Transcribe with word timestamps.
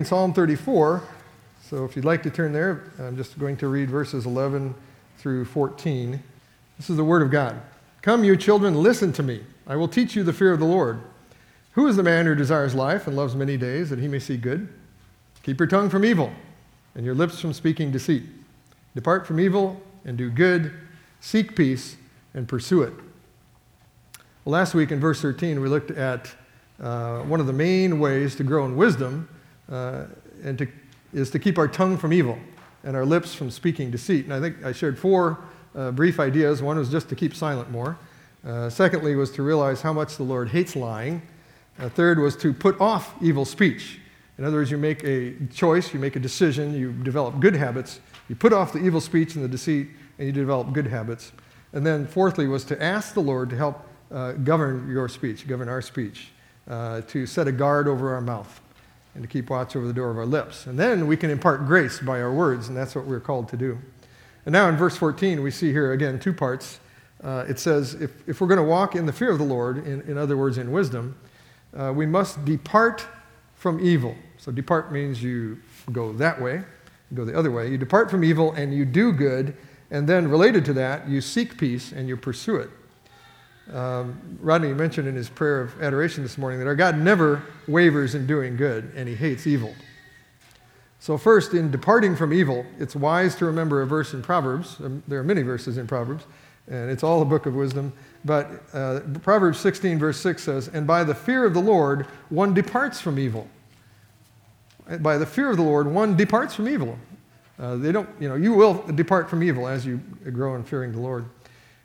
In 0.00 0.06
Psalm 0.06 0.32
34, 0.32 1.02
so 1.60 1.84
if 1.84 1.96
you'd 1.96 2.04
like 2.04 2.22
to 2.22 2.30
turn 2.30 2.52
there, 2.52 2.84
I'm 3.00 3.16
just 3.16 3.36
going 3.36 3.56
to 3.56 3.66
read 3.66 3.90
verses 3.90 4.26
11 4.26 4.72
through 5.16 5.44
14. 5.46 6.22
This 6.76 6.88
is 6.88 6.96
the 6.96 7.02
Word 7.02 7.20
of 7.20 7.32
God. 7.32 7.60
Come, 8.00 8.22
you 8.22 8.36
children, 8.36 8.80
listen 8.80 9.12
to 9.14 9.24
me. 9.24 9.42
I 9.66 9.74
will 9.74 9.88
teach 9.88 10.14
you 10.14 10.22
the 10.22 10.32
fear 10.32 10.52
of 10.52 10.60
the 10.60 10.64
Lord. 10.66 11.00
Who 11.72 11.88
is 11.88 11.96
the 11.96 12.04
man 12.04 12.26
who 12.26 12.36
desires 12.36 12.76
life 12.76 13.08
and 13.08 13.16
loves 13.16 13.34
many 13.34 13.56
days 13.56 13.90
that 13.90 13.98
he 13.98 14.06
may 14.06 14.20
see 14.20 14.36
good? 14.36 14.68
Keep 15.42 15.58
your 15.58 15.66
tongue 15.66 15.90
from 15.90 16.04
evil 16.04 16.30
and 16.94 17.04
your 17.04 17.16
lips 17.16 17.40
from 17.40 17.52
speaking 17.52 17.90
deceit. 17.90 18.22
Depart 18.94 19.26
from 19.26 19.40
evil 19.40 19.82
and 20.04 20.16
do 20.16 20.30
good. 20.30 20.74
Seek 21.18 21.56
peace 21.56 21.96
and 22.34 22.46
pursue 22.46 22.82
it. 22.82 22.92
Well, 24.44 24.52
last 24.52 24.74
week 24.74 24.92
in 24.92 25.00
verse 25.00 25.20
13, 25.20 25.60
we 25.60 25.68
looked 25.68 25.90
at 25.90 26.32
uh, 26.80 27.22
one 27.22 27.40
of 27.40 27.48
the 27.48 27.52
main 27.52 27.98
ways 27.98 28.36
to 28.36 28.44
grow 28.44 28.64
in 28.64 28.76
wisdom 28.76 29.28
uh, 29.70 30.04
and 30.42 30.58
to, 30.58 30.68
is 31.12 31.30
to 31.30 31.38
keep 31.38 31.58
our 31.58 31.68
tongue 31.68 31.96
from 31.96 32.12
evil 32.12 32.38
and 32.84 32.96
our 32.96 33.04
lips 33.04 33.34
from 33.34 33.50
speaking 33.50 33.90
deceit. 33.90 34.24
And 34.24 34.34
I 34.34 34.40
think 34.40 34.64
I 34.64 34.72
shared 34.72 34.98
four 34.98 35.38
uh, 35.74 35.90
brief 35.90 36.20
ideas. 36.20 36.62
One 36.62 36.78
was 36.78 36.90
just 36.90 37.08
to 37.10 37.16
keep 37.16 37.34
silent 37.34 37.70
more. 37.70 37.98
Uh, 38.46 38.70
secondly, 38.70 39.14
was 39.14 39.30
to 39.32 39.42
realize 39.42 39.82
how 39.82 39.92
much 39.92 40.16
the 40.16 40.22
Lord 40.22 40.48
hates 40.48 40.76
lying. 40.76 41.22
Uh, 41.78 41.88
third 41.88 42.18
was 42.18 42.36
to 42.36 42.52
put 42.52 42.80
off 42.80 43.14
evil 43.20 43.44
speech. 43.44 44.00
In 44.38 44.44
other 44.44 44.58
words, 44.58 44.70
you 44.70 44.78
make 44.78 45.02
a 45.04 45.34
choice, 45.52 45.92
you 45.92 45.98
make 45.98 46.14
a 46.14 46.20
decision, 46.20 46.72
you 46.72 46.92
develop 46.92 47.40
good 47.40 47.54
habits, 47.54 48.00
you 48.28 48.36
put 48.36 48.52
off 48.52 48.72
the 48.72 48.78
evil 48.78 49.00
speech 49.00 49.34
and 49.34 49.44
the 49.44 49.48
deceit, 49.48 49.88
and 50.18 50.26
you 50.26 50.32
develop 50.32 50.72
good 50.72 50.86
habits. 50.86 51.32
And 51.72 51.84
then, 51.84 52.06
fourthly, 52.06 52.46
was 52.46 52.64
to 52.64 52.80
ask 52.82 53.14
the 53.14 53.20
Lord 53.20 53.50
to 53.50 53.56
help 53.56 53.84
uh, 54.12 54.32
govern 54.32 54.88
your 54.88 55.08
speech, 55.08 55.46
govern 55.48 55.68
our 55.68 55.82
speech, 55.82 56.28
uh, 56.68 57.00
to 57.02 57.26
set 57.26 57.48
a 57.48 57.52
guard 57.52 57.88
over 57.88 58.14
our 58.14 58.20
mouth 58.20 58.60
and 59.18 59.24
to 59.24 59.32
keep 59.32 59.50
watch 59.50 59.74
over 59.74 59.84
the 59.84 59.92
door 59.92 60.10
of 60.10 60.16
our 60.16 60.24
lips. 60.24 60.66
And 60.66 60.78
then 60.78 61.08
we 61.08 61.16
can 61.16 61.28
impart 61.28 61.66
grace 61.66 61.98
by 61.98 62.20
our 62.20 62.32
words, 62.32 62.68
and 62.68 62.76
that's 62.76 62.94
what 62.94 63.04
we're 63.04 63.18
called 63.18 63.48
to 63.48 63.56
do. 63.56 63.76
And 64.46 64.52
now 64.52 64.68
in 64.68 64.76
verse 64.76 64.96
14, 64.96 65.42
we 65.42 65.50
see 65.50 65.72
here 65.72 65.90
again 65.90 66.20
two 66.20 66.32
parts. 66.32 66.78
Uh, 67.24 67.44
it 67.48 67.58
says, 67.58 67.94
if, 67.94 68.12
if 68.28 68.40
we're 68.40 68.46
going 68.46 68.60
to 68.60 68.62
walk 68.62 68.94
in 68.94 69.06
the 69.06 69.12
fear 69.12 69.32
of 69.32 69.38
the 69.38 69.44
Lord, 69.44 69.84
in, 69.84 70.02
in 70.02 70.16
other 70.16 70.36
words, 70.36 70.56
in 70.56 70.70
wisdom, 70.70 71.16
uh, 71.76 71.92
we 71.92 72.06
must 72.06 72.44
depart 72.44 73.08
from 73.56 73.80
evil. 73.80 74.14
So 74.36 74.52
depart 74.52 74.92
means 74.92 75.20
you 75.20 75.58
go 75.90 76.12
that 76.12 76.40
way, 76.40 76.62
go 77.12 77.24
the 77.24 77.36
other 77.36 77.50
way. 77.50 77.68
You 77.68 77.76
depart 77.76 78.12
from 78.12 78.22
evil 78.22 78.52
and 78.52 78.72
you 78.72 78.84
do 78.84 79.12
good, 79.12 79.56
and 79.90 80.08
then 80.08 80.28
related 80.28 80.64
to 80.66 80.72
that, 80.74 81.08
you 81.08 81.20
seek 81.20 81.58
peace 81.58 81.90
and 81.90 82.06
you 82.06 82.16
pursue 82.16 82.54
it. 82.54 82.70
Um, 83.72 84.38
Rodney 84.40 84.72
mentioned 84.72 85.08
in 85.08 85.14
his 85.14 85.28
prayer 85.28 85.60
of 85.60 85.82
adoration 85.82 86.22
this 86.22 86.38
morning 86.38 86.58
that 86.58 86.66
our 86.66 86.74
God 86.74 86.96
never 86.96 87.42
wavers 87.66 88.14
in 88.14 88.26
doing 88.26 88.56
good 88.56 88.92
and 88.96 89.08
he 89.08 89.14
hates 89.14 89.46
evil. 89.46 89.74
So, 91.00 91.16
first, 91.16 91.54
in 91.54 91.70
departing 91.70 92.16
from 92.16 92.32
evil, 92.32 92.66
it's 92.78 92.96
wise 92.96 93.36
to 93.36 93.46
remember 93.46 93.82
a 93.82 93.86
verse 93.86 94.14
in 94.14 94.22
Proverbs. 94.22 94.80
Um, 94.80 95.02
there 95.06 95.20
are 95.20 95.24
many 95.24 95.42
verses 95.42 95.78
in 95.78 95.86
Proverbs, 95.86 96.24
and 96.66 96.90
it's 96.90 97.04
all 97.04 97.22
a 97.22 97.24
book 97.24 97.46
of 97.46 97.54
wisdom. 97.54 97.92
But 98.24 98.62
uh, 98.72 99.00
Proverbs 99.22 99.60
16, 99.60 99.98
verse 99.98 100.20
6 100.20 100.42
says, 100.42 100.68
And 100.68 100.86
by 100.86 101.04
the 101.04 101.14
fear 101.14 101.44
of 101.44 101.54
the 101.54 101.60
Lord, 101.60 102.06
one 102.30 102.52
departs 102.52 103.00
from 103.00 103.18
evil. 103.18 103.46
By 105.00 105.18
the 105.18 105.26
fear 105.26 105.50
of 105.50 105.56
the 105.56 105.62
Lord, 105.62 105.86
one 105.86 106.16
departs 106.16 106.54
from 106.54 106.68
evil. 106.68 106.98
Uh, 107.60 107.76
they 107.76 107.92
don't, 107.92 108.08
you 108.18 108.28
know, 108.28 108.34
you 108.34 108.52
will 108.54 108.84
depart 108.94 109.30
from 109.30 109.42
evil 109.42 109.68
as 109.68 109.86
you 109.86 109.98
grow 110.32 110.56
in 110.56 110.64
fearing 110.64 110.92
the 110.92 111.00
Lord. 111.00 111.26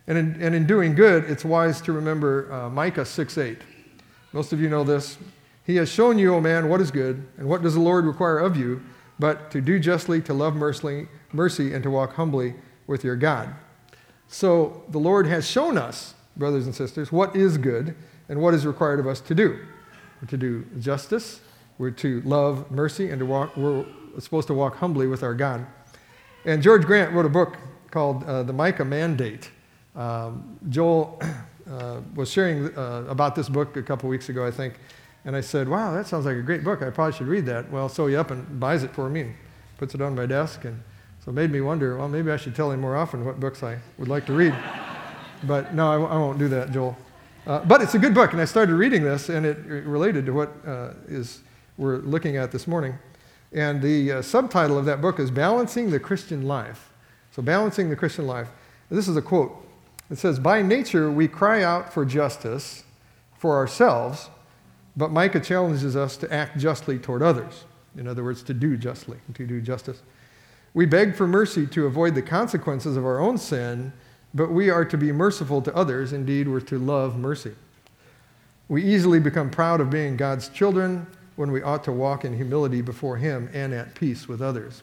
And 0.08 0.18
in, 0.18 0.42
and 0.42 0.54
in 0.56 0.68
doing 0.68 0.96
good, 0.96 1.24
it's 1.26 1.46
wise 1.46 1.82
to 1.82 1.94
remember 1.94 2.52
uh, 2.52 2.70
Micah 2.70 3.06
6 3.06 3.38
8. 3.38 3.58
Most 4.34 4.52
of 4.52 4.60
you 4.60 4.70
know 4.70 4.84
this. 4.84 5.18
He 5.66 5.78
has 5.78 5.90
shown 5.90 6.18
you, 6.18 6.36
O 6.36 6.42
man, 6.42 6.68
what 6.68 6.82
is 6.82 6.92
good, 6.92 7.26
and 7.38 7.48
what 7.48 7.62
does 7.62 7.76
the 7.76 7.80
Lord 7.80 8.06
require 8.06 8.40
of 8.40 8.58
you, 8.58 8.82
but 9.18 9.50
to 9.52 9.62
do 9.62 9.80
justly, 9.80 10.22
to 10.24 10.34
love 10.34 10.56
mercy, 10.56 11.08
mercy, 11.32 11.74
and 11.74 11.82
to 11.84 11.90
walk 11.90 12.16
humbly 12.16 12.56
with 12.86 13.04
your 13.04 13.16
God. 13.16 13.56
So 14.28 14.84
the 14.90 15.00
Lord 15.00 15.28
has 15.28 15.48
shown 15.48 15.78
us, 15.78 16.16
brothers 16.36 16.66
and 16.66 16.76
sisters, 16.76 17.12
what 17.12 17.36
is 17.36 17.58
good 17.58 17.96
and 18.28 18.42
what 18.42 18.54
is 18.54 18.66
required 18.66 19.00
of 19.00 19.08
us 19.08 19.22
to 19.22 19.36
do. 19.36 19.60
We're 20.22 20.28
to 20.30 20.38
do 20.38 20.66
justice, 20.80 21.40
we're 21.78 21.92
to 21.92 22.22
love 22.22 22.70
mercy, 22.72 23.10
and 23.10 23.20
to 23.20 23.26
walk, 23.26 23.56
we're 23.56 23.86
supposed 24.20 24.48
to 24.48 24.54
walk 24.54 24.78
humbly 24.78 25.08
with 25.08 25.24
our 25.24 25.34
God. 25.34 25.66
And 26.46 26.62
George 26.62 26.84
Grant 26.84 27.14
wrote 27.14 27.26
a 27.26 27.30
book 27.30 27.58
called 27.92 28.24
uh, 28.26 28.44
The 28.44 28.54
Micah 28.54 28.86
Mandate. 28.86 29.50
Um, 29.96 30.58
Joel 30.70 31.22
uh, 31.70 32.02
was 32.16 32.32
sharing 32.32 32.76
uh, 32.78 33.06
about 33.08 33.36
this 33.36 33.50
book 33.50 33.78
a 33.78 33.84
couple 33.84 34.10
weeks 34.10 34.30
ago, 34.30 34.46
I 34.46 34.52
think, 34.52 34.76
and 35.26 35.36
I 35.36 35.42
said, 35.42 35.70
Wow, 35.70 35.94
that 35.94 36.08
sounds 36.08 36.26
like 36.26 36.36
a 36.36 36.42
great 36.42 36.64
book. 36.64 36.82
I 36.82 36.90
probably 36.90 37.14
should 37.14 37.28
read 37.28 37.46
that. 37.46 37.70
Well, 37.72 37.90
so 37.90 38.08
he 38.08 38.16
up 38.16 38.32
and 38.32 38.60
buys 38.60 38.84
it 38.84 38.92
for 38.92 39.10
me 39.10 39.22
and 39.22 39.36
puts 39.78 39.96
it 39.96 40.02
on 40.02 40.16
my 40.16 40.26
desk. 40.26 40.66
And 40.66 40.82
so 41.24 41.32
it 41.32 41.36
made 41.36 41.52
me 41.52 41.62
wonder, 41.62 41.98
well, 41.98 42.10
maybe 42.10 42.32
I 42.32 42.38
should 42.38 42.56
tell 42.56 42.72
him 42.72 42.82
more 42.82 42.98
often 42.98 43.24
what 43.24 43.40
books 43.40 43.64
I 43.64 43.78
would 43.98 44.10
like 44.10 44.26
to 44.26 44.34
read. 44.34 44.54
but 45.44 45.74
no, 45.74 45.88
I 45.88 45.96
w- 45.96 46.12
I 46.12 46.18
won't 46.18 46.40
do 46.40 46.50
that, 46.50 46.72
Joel. 46.72 46.98
Uh, 47.46 47.60
but 47.60 47.82
it's 47.82 47.94
a 47.94 48.00
good 48.00 48.14
book, 48.14 48.32
and 48.32 48.42
I 48.42 48.46
started 48.46 48.74
reading 48.76 49.04
this, 49.04 49.30
and 49.30 49.46
it, 49.46 49.58
it 49.60 49.86
related 49.86 50.26
to 50.26 50.32
what 50.32 50.54
uh, 50.66 50.92
is 51.08 51.42
we're 51.78 51.98
looking 51.98 52.38
at 52.38 52.52
this 52.52 52.68
morning. 52.68 52.94
And 53.52 53.82
the 53.82 54.14
uh, 54.14 54.22
subtitle 54.22 54.78
of 54.78 54.86
that 54.86 55.02
book 55.02 55.20
is 55.20 55.30
Balancing 55.30 55.92
the 55.92 56.00
Christian 56.00 56.48
Life. 56.48 56.90
So, 57.32 57.42
Balancing 57.42 57.90
the 57.90 57.96
Christian 57.96 58.28
Life. 58.28 58.50
This 58.90 59.08
is 59.08 59.18
a 59.18 59.22
quote 59.22 59.64
it 60.10 60.18
says, 60.18 60.40
By 60.40 60.62
nature, 60.62 61.12
we 61.12 61.28
cry 61.28 61.64
out 61.64 61.94
for 61.94 62.06
justice 62.06 62.84
for 63.38 63.56
ourselves, 63.56 64.30
but 64.96 65.12
Micah 65.12 65.40
challenges 65.40 65.96
us 65.96 66.18
to 66.18 66.32
act 66.32 66.58
justly 66.58 67.00
toward 67.00 67.22
others. 67.22 67.66
In 67.98 68.08
other 68.08 68.24
words, 68.24 68.44
to 68.44 68.54
do 68.54 68.78
justly, 68.78 69.18
to 69.34 69.46
do 69.46 69.62
justice. 69.62 70.02
We 70.74 70.86
beg 70.86 71.16
for 71.16 71.28
mercy 71.28 71.68
to 71.68 71.86
avoid 71.86 72.16
the 72.16 72.22
consequences 72.22 72.98
of 72.98 73.06
our 73.06 73.20
own 73.20 73.38
sin, 73.38 73.94
but 74.34 74.52
we 74.52 74.70
are 74.70 74.86
to 74.86 74.98
be 74.98 75.12
merciful 75.12 75.62
to 75.62 75.76
others. 75.76 76.14
Indeed, 76.14 76.48
we're 76.48 76.62
to 76.62 76.80
love 76.80 77.18
mercy. 77.18 77.54
We 78.68 78.84
easily 78.84 79.20
become 79.20 79.52
proud 79.52 79.82
of 79.82 79.90
being 79.90 80.18
God's 80.18 80.50
children 80.50 81.06
when 81.36 81.52
we 81.52 81.62
ought 81.62 81.84
to 81.84 81.92
walk 81.92 82.26
in 82.26 82.36
humility 82.36 82.82
before 82.82 83.18
Him 83.18 83.50
and 83.54 83.74
at 83.74 83.94
peace 83.94 84.28
with 84.28 84.42
others. 84.42 84.82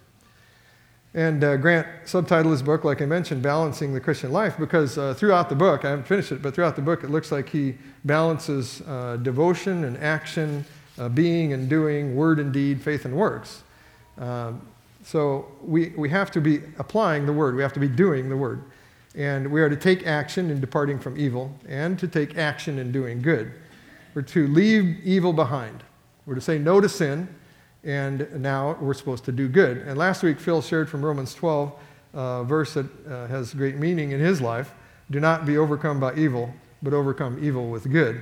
And 1.12 1.42
uh, 1.42 1.56
Grant 1.56 1.88
subtitled 2.04 2.52
his 2.52 2.62
book, 2.62 2.84
like 2.84 3.02
I 3.02 3.06
mentioned, 3.06 3.42
Balancing 3.42 3.92
the 3.92 4.00
Christian 4.00 4.30
Life, 4.30 4.56
because 4.58 4.96
uh, 4.96 5.12
throughout 5.14 5.48
the 5.48 5.56
book, 5.56 5.84
I 5.84 5.90
haven't 5.90 6.06
finished 6.06 6.30
it, 6.30 6.40
but 6.40 6.54
throughout 6.54 6.76
the 6.76 6.82
book, 6.82 7.02
it 7.02 7.10
looks 7.10 7.32
like 7.32 7.48
he 7.48 7.74
balances 8.04 8.80
uh, 8.82 9.16
devotion 9.16 9.84
and 9.84 9.98
action, 9.98 10.64
uh, 10.98 11.08
being 11.08 11.52
and 11.52 11.68
doing, 11.68 12.14
word 12.14 12.38
and 12.38 12.52
deed, 12.52 12.80
faith 12.80 13.04
and 13.06 13.16
works. 13.16 13.64
Um, 14.18 14.60
so 15.02 15.48
we, 15.62 15.88
we 15.90 16.08
have 16.10 16.30
to 16.32 16.40
be 16.40 16.60
applying 16.78 17.26
the 17.26 17.32
word, 17.32 17.56
we 17.56 17.62
have 17.62 17.72
to 17.72 17.80
be 17.80 17.88
doing 17.88 18.28
the 18.28 18.36
word. 18.36 18.62
And 19.16 19.50
we 19.50 19.60
are 19.60 19.68
to 19.68 19.76
take 19.76 20.06
action 20.06 20.50
in 20.50 20.60
departing 20.60 21.00
from 21.00 21.18
evil 21.18 21.52
and 21.68 21.98
to 21.98 22.06
take 22.06 22.38
action 22.38 22.78
in 22.78 22.92
doing 22.92 23.20
good. 23.20 23.52
We're 24.14 24.22
to 24.22 24.46
leave 24.46 25.00
evil 25.02 25.32
behind. 25.32 25.82
We're 26.26 26.36
to 26.36 26.40
say 26.40 26.58
no 26.58 26.80
to 26.80 26.88
sin 26.88 27.28
and 27.84 28.40
now 28.40 28.76
we're 28.80 28.94
supposed 28.94 29.24
to 29.24 29.32
do 29.32 29.48
good. 29.48 29.78
And 29.78 29.96
last 29.98 30.22
week, 30.22 30.38
Phil 30.38 30.60
shared 30.62 30.88
from 30.88 31.04
Romans 31.04 31.34
12, 31.34 31.72
a 32.12 32.18
uh, 32.18 32.44
verse 32.44 32.74
that 32.74 32.86
uh, 33.06 33.26
has 33.28 33.54
great 33.54 33.76
meaning 33.76 34.10
in 34.12 34.20
his 34.20 34.40
life 34.40 34.74
do 35.10 35.20
not 35.20 35.44
be 35.44 35.58
overcome 35.58 35.98
by 35.98 36.14
evil, 36.14 36.52
but 36.82 36.92
overcome 36.92 37.38
evil 37.42 37.70
with 37.70 37.90
good. 37.90 38.20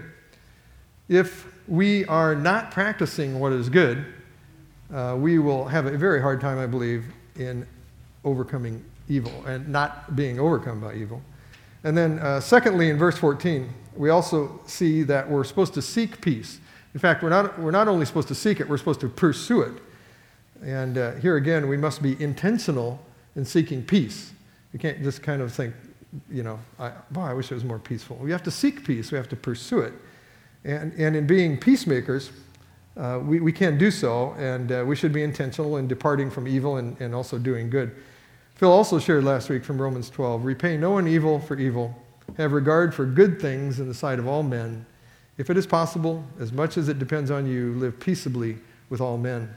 If 1.09 1.47
we 1.67 2.05
are 2.07 2.35
not 2.35 2.71
practicing 2.71 3.39
what 3.41 3.53
is 3.53 3.69
good, 3.69 4.05
uh, 4.93 5.17
we 5.19 5.39
will 5.39 5.67
have 5.67 5.87
a 5.87 5.97
very 5.97 6.21
hard 6.21 6.41
time, 6.41 6.59
I 6.59 6.67
believe, 6.67 7.05
in 7.37 7.67
overcoming 8.25 8.83
evil 9.09 9.45
and 9.47 9.69
not 9.69 10.17
being 10.17 10.39
overcome 10.41 10.81
by 10.81 10.95
evil. 10.95 11.23
And 11.85 11.97
then, 11.97 12.19
uh, 12.19 12.41
secondly, 12.41 12.91
in 12.91 12.99
verse 12.99 13.17
14, 13.19 13.73
we 13.97 14.11
also 14.11 14.61
see 14.67 15.03
that 15.05 15.29
we're 15.29 15.45
supposed 15.45 15.75
to 15.75 15.83
seek 15.83 16.21
peace. 16.21 16.61
In 16.95 17.01
fact, 17.01 17.23
we're 17.23 17.29
not, 17.29 17.59
we're 17.59 17.71
not 17.71 17.89
only 17.89 18.07
supposed 18.07 18.29
to 18.29 18.35
seek 18.35 18.61
it, 18.61 18.69
we're 18.69 18.79
supposed 18.79 19.01
to 19.01 19.09
pursue 19.09 19.63
it. 19.63 19.75
And 20.63 20.99
uh, 20.99 21.13
here 21.17 21.37
again, 21.37 21.69
we 21.69 21.77
must 21.77 22.03
be 22.03 22.21
intentional 22.23 23.01
in 23.37 23.45
seeking 23.45 23.83
peace. 23.83 24.33
You 24.73 24.79
can't 24.79 25.03
just 25.03 25.23
kind 25.23 25.43
of 25.43 25.53
think, 25.53 25.75
you 26.31 26.43
know, 26.43 26.59
I, 26.79 26.93
boy, 27.11 27.23
I 27.23 27.33
wish 27.35 27.51
it 27.51 27.55
was 27.55 27.65
more 27.65 27.79
peaceful. 27.79 28.17
We 28.17 28.31
have 28.31 28.43
to 28.45 28.51
seek 28.51 28.85
peace, 28.85 29.13
we 29.13 29.19
have 29.19 29.29
to 29.29 29.37
pursue 29.37 29.81
it. 29.81 29.93
And, 30.65 30.93
and 30.95 31.15
in 31.15 31.27
being 31.27 31.59
peacemakers, 31.59 32.31
uh, 32.97 33.21
we, 33.23 33.39
we 33.39 33.53
can 33.53 33.79
do 33.79 33.91
so, 33.91 34.35
and 34.39 34.73
uh, 34.73 34.85
we 34.87 34.97
should 34.97 35.13
be 35.13 35.23
intentional 35.23 35.77
in 35.77 35.87
departing 35.87 36.31
from 36.31 36.49
evil 36.49 36.79
and, 36.79 37.01
and 37.01 37.15
also 37.15 37.39
doing 37.39 37.71
good. 37.71 37.95
Phil 38.57 38.73
also 38.73 38.99
shared 38.99 39.23
last 39.23 39.49
week 39.51 39.65
from 39.65 39.81
Romans 39.81 40.11
12 40.11 40.45
repay 40.45 40.77
no 40.77 40.91
one 40.91 41.07
evil 41.07 41.39
for 41.39 41.57
evil, 41.59 41.95
have 42.37 42.53
regard 42.53 42.93
for 42.93 43.07
good 43.07 43.41
things 43.41 43.79
in 43.79 43.87
the 43.87 43.95
sight 43.95 44.19
of 44.19 44.27
all 44.27 44.43
men 44.43 44.85
if 45.39 45.51
it 45.51 45.57
is 45.57 45.67
possible, 45.67 46.25
as 46.41 46.53
much 46.53 46.77
as 46.77 46.89
it 46.89 46.99
depends 46.99 47.31
on 47.31 47.47
you, 47.47 47.73
live 47.75 47.99
peaceably 48.01 48.59
with 48.91 49.01
all 49.01 49.17
men. 49.17 49.49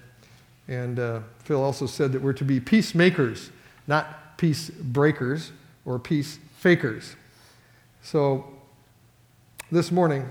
And 0.67 0.99
uh, 0.99 1.21
Phil 1.39 1.61
also 1.61 1.87
said 1.87 2.11
that 2.11 2.21
we're 2.21 2.33
to 2.33 2.45
be 2.45 2.59
peacemakers, 2.59 3.49
not 3.87 4.37
peace 4.37 4.69
breakers 4.69 5.51
or 5.83 5.97
peace 5.97 6.39
fakers. 6.57 7.15
So, 8.03 8.45
this 9.71 9.91
morning, 9.91 10.29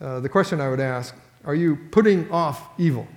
uh, 0.00 0.20
the 0.20 0.28
question 0.28 0.60
I 0.60 0.68
would 0.68 0.80
ask 0.80 1.14
are 1.44 1.54
you 1.54 1.76
putting 1.90 2.30
off 2.30 2.68
evil 2.78 3.08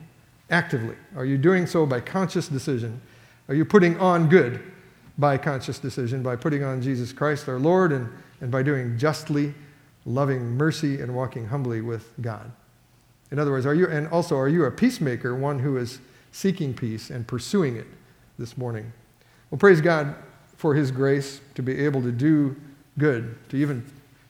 actively? 0.50 0.96
Are 1.16 1.26
you 1.26 1.38
doing 1.38 1.68
so 1.68 1.86
by 1.86 2.00
conscious 2.00 2.48
decision? 2.48 3.02
Are 3.50 3.56
you 3.56 3.66
putting 3.66 4.00
on 4.00 4.30
good 4.30 4.62
by 5.18 5.38
conscious 5.38 5.80
decision, 5.80 6.24
by 6.24 6.36
putting 6.36 6.64
on 6.64 6.82
Jesus 6.82 7.12
Christ 7.12 7.50
our 7.50 7.60
Lord, 7.60 7.92
and, 7.92 8.08
and 8.40 8.50
by 8.52 8.64
doing 8.64 8.98
justly, 8.98 9.54
loving 10.06 10.58
mercy, 10.58 11.02
and 11.02 11.16
walking 11.16 11.48
humbly 11.48 11.82
with 11.82 12.14
God? 12.22 12.52
In 13.32 13.40
other 13.40 13.52
words, 13.52 13.66
are 13.66 13.74
you, 13.74 13.88
and 13.88 14.08
also, 14.10 14.38
are 14.38 14.50
you 14.50 14.66
a 14.66 14.72
peacemaker, 14.72 15.36
one 15.36 15.60
who 15.60 15.78
is 15.78 16.00
seeking 16.32 16.74
peace 16.74 17.10
and 17.10 17.26
pursuing 17.26 17.78
it 17.78 17.88
this 18.38 18.58
morning? 18.58 18.92
Well, 19.50 19.60
praise 19.60 19.82
God 19.82 20.16
for 20.58 20.76
His 20.76 20.92
grace 20.92 21.40
to 21.56 21.64
be 21.64 21.80
able 21.80 22.02
to 22.02 22.12
do 22.12 22.56
good, 22.98 23.38
to 23.50 23.58
even 23.58 23.86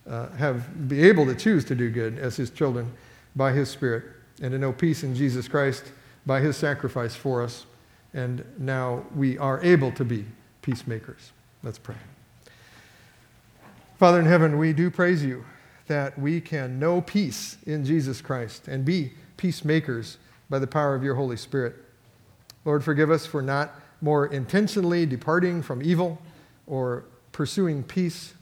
uh, 0.07 0.29
have 0.31 0.87
be 0.87 1.07
able 1.07 1.25
to 1.25 1.35
choose 1.35 1.65
to 1.65 1.75
do 1.75 1.89
good 1.89 2.19
as 2.19 2.35
His 2.35 2.49
children 2.49 2.91
by 3.35 3.51
His 3.51 3.69
Spirit, 3.69 4.03
and 4.41 4.51
to 4.51 4.59
know 4.59 4.71
peace 4.71 5.03
in 5.03 5.15
Jesus 5.15 5.47
Christ 5.47 5.91
by 6.25 6.39
His 6.39 6.57
sacrifice 6.57 7.15
for 7.15 7.41
us. 7.41 7.65
And 8.13 8.43
now 8.57 9.05
we 9.15 9.37
are 9.37 9.61
able 9.63 9.91
to 9.93 10.03
be 10.03 10.25
peacemakers. 10.61 11.31
Let's 11.63 11.79
pray. 11.79 11.95
Father 13.97 14.19
in 14.19 14.25
heaven, 14.25 14.57
we 14.57 14.73
do 14.73 14.89
praise 14.89 15.23
you 15.23 15.45
that 15.87 16.17
we 16.17 16.41
can 16.41 16.79
know 16.79 17.01
peace 17.01 17.57
in 17.65 17.85
Jesus 17.85 18.21
Christ 18.21 18.67
and 18.67 18.85
be 18.85 19.13
peacemakers 19.37 20.17
by 20.49 20.59
the 20.59 20.67
power 20.67 20.95
of 20.95 21.03
your 21.03 21.15
Holy 21.15 21.37
Spirit. 21.37 21.75
Lord, 22.65 22.83
forgive 22.83 23.09
us 23.09 23.25
for 23.25 23.41
not 23.41 23.73
more 24.01 24.27
intentionally 24.27 25.05
departing 25.05 25.61
from 25.61 25.81
evil 25.81 26.21
or 26.67 27.05
pursuing 27.31 27.83
peace. 27.83 28.33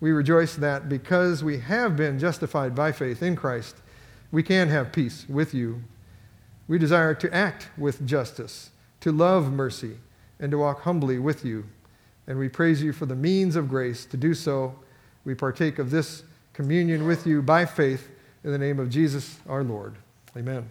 We 0.00 0.12
rejoice 0.12 0.56
that 0.56 0.88
because 0.88 1.44
we 1.44 1.58
have 1.58 1.96
been 1.96 2.18
justified 2.18 2.74
by 2.74 2.92
faith 2.92 3.22
in 3.22 3.36
Christ, 3.36 3.76
we 4.30 4.42
can 4.42 4.68
have 4.68 4.92
peace 4.92 5.26
with 5.28 5.54
you. 5.54 5.82
We 6.66 6.78
desire 6.78 7.14
to 7.14 7.34
act 7.34 7.68
with 7.76 8.06
justice, 8.06 8.70
to 9.00 9.12
love 9.12 9.52
mercy, 9.52 9.98
and 10.40 10.50
to 10.50 10.58
walk 10.58 10.82
humbly 10.82 11.18
with 11.18 11.44
you. 11.44 11.66
And 12.26 12.38
we 12.38 12.48
praise 12.48 12.82
you 12.82 12.92
for 12.92 13.06
the 13.06 13.16
means 13.16 13.56
of 13.56 13.68
grace 13.68 14.06
to 14.06 14.16
do 14.16 14.34
so. 14.34 14.74
We 15.24 15.34
partake 15.34 15.78
of 15.78 15.90
this 15.90 16.22
communion 16.52 17.06
with 17.06 17.26
you 17.26 17.42
by 17.42 17.64
faith 17.64 18.08
in 18.44 18.50
the 18.50 18.58
name 18.58 18.78
of 18.78 18.90
Jesus 18.90 19.38
our 19.48 19.62
Lord. 19.62 19.96
Amen. 20.36 20.70